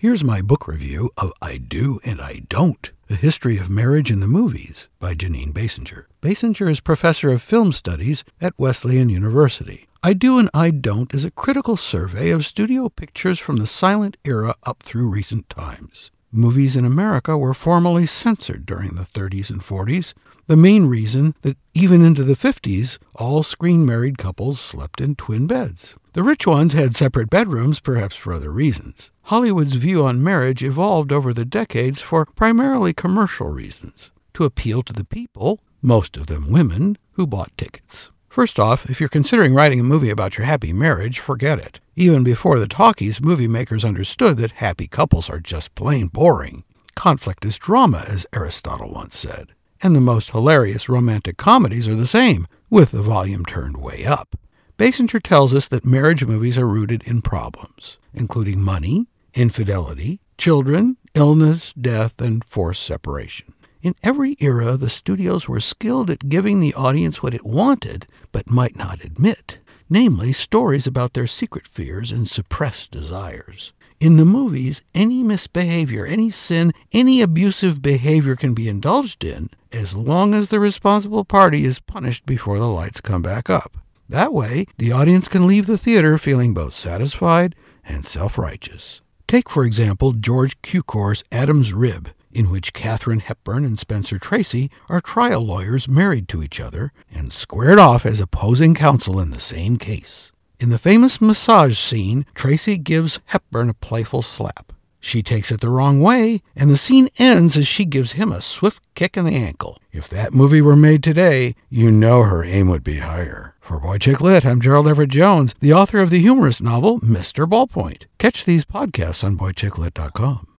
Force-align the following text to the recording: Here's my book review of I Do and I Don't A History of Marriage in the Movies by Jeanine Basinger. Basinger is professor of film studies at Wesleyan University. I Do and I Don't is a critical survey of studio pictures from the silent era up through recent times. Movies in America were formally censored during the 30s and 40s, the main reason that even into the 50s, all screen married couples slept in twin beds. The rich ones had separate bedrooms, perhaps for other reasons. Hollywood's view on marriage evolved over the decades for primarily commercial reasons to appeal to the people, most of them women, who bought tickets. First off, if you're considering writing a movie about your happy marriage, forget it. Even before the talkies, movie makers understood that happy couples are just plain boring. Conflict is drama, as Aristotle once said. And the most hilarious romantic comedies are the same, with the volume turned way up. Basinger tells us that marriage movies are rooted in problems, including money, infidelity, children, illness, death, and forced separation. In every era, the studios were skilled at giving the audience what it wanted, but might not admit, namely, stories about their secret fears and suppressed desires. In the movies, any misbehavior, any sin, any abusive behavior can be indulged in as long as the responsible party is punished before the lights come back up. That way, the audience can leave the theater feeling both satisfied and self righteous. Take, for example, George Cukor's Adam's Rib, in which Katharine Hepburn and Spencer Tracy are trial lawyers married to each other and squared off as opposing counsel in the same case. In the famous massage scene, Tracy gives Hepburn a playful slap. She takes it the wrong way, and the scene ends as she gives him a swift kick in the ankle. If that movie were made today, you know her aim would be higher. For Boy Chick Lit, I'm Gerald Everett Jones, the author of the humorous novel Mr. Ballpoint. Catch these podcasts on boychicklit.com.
Here's 0.00 0.22
my 0.22 0.42
book 0.42 0.68
review 0.68 1.10
of 1.16 1.32
I 1.42 1.56
Do 1.56 1.98
and 2.04 2.20
I 2.20 2.42
Don't 2.48 2.92
A 3.10 3.16
History 3.16 3.58
of 3.58 3.68
Marriage 3.68 4.12
in 4.12 4.20
the 4.20 4.28
Movies 4.28 4.86
by 5.00 5.12
Jeanine 5.16 5.52
Basinger. 5.52 6.04
Basinger 6.22 6.70
is 6.70 6.78
professor 6.78 7.32
of 7.32 7.42
film 7.42 7.72
studies 7.72 8.22
at 8.40 8.56
Wesleyan 8.56 9.08
University. 9.08 9.88
I 10.04 10.12
Do 10.12 10.38
and 10.38 10.50
I 10.54 10.70
Don't 10.70 11.12
is 11.12 11.24
a 11.24 11.32
critical 11.32 11.76
survey 11.76 12.30
of 12.30 12.46
studio 12.46 12.88
pictures 12.88 13.40
from 13.40 13.56
the 13.56 13.66
silent 13.66 14.16
era 14.24 14.54
up 14.62 14.84
through 14.84 15.08
recent 15.08 15.50
times. 15.50 16.12
Movies 16.30 16.76
in 16.76 16.84
America 16.84 17.38
were 17.38 17.54
formally 17.54 18.04
censored 18.04 18.66
during 18.66 18.94
the 18.94 19.02
30s 19.02 19.48
and 19.48 19.62
40s, 19.62 20.12
the 20.46 20.56
main 20.56 20.86
reason 20.86 21.34
that 21.40 21.56
even 21.72 22.04
into 22.04 22.22
the 22.22 22.34
50s, 22.34 22.98
all 23.14 23.42
screen 23.42 23.86
married 23.86 24.18
couples 24.18 24.60
slept 24.60 25.00
in 25.00 25.14
twin 25.14 25.46
beds. 25.46 25.94
The 26.12 26.22
rich 26.22 26.46
ones 26.46 26.74
had 26.74 26.94
separate 26.94 27.30
bedrooms, 27.30 27.80
perhaps 27.80 28.14
for 28.14 28.34
other 28.34 28.50
reasons. 28.50 29.10
Hollywood's 29.24 29.74
view 29.74 30.04
on 30.04 30.22
marriage 30.22 30.62
evolved 30.62 31.12
over 31.12 31.32
the 31.32 31.46
decades 31.46 32.00
for 32.02 32.26
primarily 32.26 32.92
commercial 32.92 33.48
reasons 33.48 34.10
to 34.34 34.44
appeal 34.44 34.82
to 34.82 34.92
the 34.92 35.04
people, 35.04 35.60
most 35.80 36.16
of 36.16 36.26
them 36.26 36.50
women, 36.50 36.98
who 37.12 37.26
bought 37.26 37.56
tickets. 37.56 38.10
First 38.28 38.58
off, 38.58 38.88
if 38.90 39.00
you're 39.00 39.08
considering 39.08 39.54
writing 39.54 39.80
a 39.80 39.84
movie 39.84 40.10
about 40.10 40.36
your 40.36 40.46
happy 40.46 40.72
marriage, 40.72 41.18
forget 41.18 41.58
it. 41.58 41.80
Even 41.96 42.22
before 42.22 42.58
the 42.58 42.68
talkies, 42.68 43.20
movie 43.20 43.48
makers 43.48 43.84
understood 43.84 44.36
that 44.38 44.52
happy 44.52 44.86
couples 44.86 45.30
are 45.30 45.40
just 45.40 45.74
plain 45.74 46.08
boring. 46.08 46.62
Conflict 46.94 47.44
is 47.44 47.58
drama, 47.58 48.04
as 48.06 48.26
Aristotle 48.34 48.90
once 48.90 49.16
said. 49.16 49.54
And 49.80 49.96
the 49.96 50.00
most 50.00 50.30
hilarious 50.32 50.88
romantic 50.88 51.36
comedies 51.36 51.88
are 51.88 51.94
the 51.94 52.06
same, 52.06 52.46
with 52.68 52.90
the 52.90 53.02
volume 53.02 53.44
turned 53.44 53.76
way 53.78 54.04
up. 54.04 54.36
Basinger 54.76 55.22
tells 55.22 55.54
us 55.54 55.66
that 55.68 55.84
marriage 55.84 56.24
movies 56.24 56.58
are 56.58 56.68
rooted 56.68 57.02
in 57.04 57.22
problems, 57.22 57.98
including 58.12 58.60
money, 58.60 59.08
infidelity, 59.34 60.20
children, 60.36 60.96
illness, 61.14 61.72
death, 61.72 62.20
and 62.20 62.44
forced 62.44 62.82
separation. 62.82 63.54
In 63.80 63.94
every 64.02 64.36
era, 64.40 64.76
the 64.76 64.90
studios 64.90 65.48
were 65.48 65.60
skilled 65.60 66.10
at 66.10 66.28
giving 66.28 66.58
the 66.58 66.74
audience 66.74 67.22
what 67.22 67.34
it 67.34 67.46
wanted, 67.46 68.06
but 68.32 68.50
might 68.50 68.76
not 68.76 69.04
admit, 69.04 69.60
namely, 69.88 70.32
stories 70.32 70.86
about 70.86 71.14
their 71.14 71.28
secret 71.28 71.66
fears 71.68 72.10
and 72.10 72.28
suppressed 72.28 72.90
desires. 72.90 73.72
In 74.00 74.16
the 74.16 74.24
movies, 74.24 74.82
any 74.94 75.22
misbehavior, 75.22 76.06
any 76.06 76.30
sin, 76.30 76.72
any 76.92 77.20
abusive 77.20 77.80
behavior 77.80 78.36
can 78.36 78.54
be 78.54 78.68
indulged 78.68 79.24
in 79.24 79.50
as 79.72 79.94
long 79.94 80.34
as 80.34 80.48
the 80.48 80.60
responsible 80.60 81.24
party 81.24 81.64
is 81.64 81.80
punished 81.80 82.26
before 82.26 82.58
the 82.58 82.68
lights 82.68 83.00
come 83.00 83.22
back 83.22 83.48
up. 83.48 83.76
That 84.08 84.32
way, 84.32 84.66
the 84.78 84.92
audience 84.92 85.28
can 85.28 85.46
leave 85.46 85.66
the 85.66 85.78
theater 85.78 86.16
feeling 86.16 86.54
both 86.54 86.72
satisfied 86.72 87.54
and 87.84 88.04
self 88.04 88.38
righteous. 88.38 89.02
Take, 89.26 89.50
for 89.50 89.64
example, 89.64 90.12
George 90.12 90.60
Cukor's 90.62 91.22
Adam's 91.30 91.72
Rib, 91.72 92.10
in 92.38 92.50
which 92.50 92.72
Katharine 92.72 93.18
Hepburn 93.18 93.64
and 93.64 93.78
Spencer 93.78 94.18
Tracy 94.18 94.70
are 94.88 95.00
trial 95.00 95.44
lawyers 95.44 95.88
married 95.88 96.28
to 96.28 96.42
each 96.42 96.60
other 96.60 96.92
and 97.12 97.32
squared 97.32 97.78
off 97.78 98.06
as 98.06 98.20
opposing 98.20 98.74
counsel 98.74 99.18
in 99.18 99.30
the 99.30 99.40
same 99.40 99.76
case. 99.76 100.30
In 100.60 100.70
the 100.70 100.78
famous 100.78 101.20
massage 101.20 101.76
scene, 101.76 102.26
Tracy 102.34 102.78
gives 102.78 103.18
Hepburn 103.26 103.68
a 103.68 103.74
playful 103.74 104.22
slap. 104.22 104.72
She 105.00 105.22
takes 105.22 105.52
it 105.52 105.60
the 105.60 105.68
wrong 105.68 106.00
way, 106.00 106.42
and 106.56 106.70
the 106.70 106.76
scene 106.76 107.08
ends 107.18 107.56
as 107.56 107.68
she 107.68 107.84
gives 107.84 108.12
him 108.12 108.32
a 108.32 108.42
swift 108.42 108.82
kick 108.94 109.16
in 109.16 109.24
the 109.24 109.36
ankle. 109.36 109.78
If 109.92 110.08
that 110.08 110.34
movie 110.34 110.60
were 110.60 110.76
made 110.76 111.02
today, 111.02 111.54
you 111.68 111.90
know 111.90 112.22
her 112.22 112.44
aim 112.44 112.68
would 112.68 112.82
be 112.82 112.98
higher. 112.98 113.54
For 113.60 113.78
Boy 113.78 113.98
Chick 113.98 114.20
Lit, 114.20 114.46
I'm 114.46 114.60
Gerald 114.60 114.88
Everett 114.88 115.10
Jones, 115.10 115.54
the 115.60 115.72
author 115.72 115.98
of 115.98 116.10
the 116.10 116.20
humorous 116.20 116.60
novel 116.60 117.00
Mr. 117.00 117.48
Ballpoint. 117.48 118.06
Catch 118.18 118.44
these 118.44 118.64
podcasts 118.64 119.22
on 119.22 119.36
boychicklit.com. 119.36 120.48